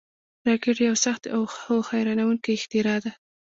راکټ 0.47 0.77
یو 0.87 0.95
سخت، 1.05 1.23
خو 1.61 1.73
حیرانوونکی 1.89 2.51
اختراع 2.57 2.99
ده 3.03 3.11